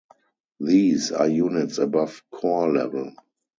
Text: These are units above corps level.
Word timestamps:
These 0.59 1.11
are 1.11 1.27
units 1.27 1.77
above 1.77 2.23
corps 2.31 2.73
level. 2.73 3.13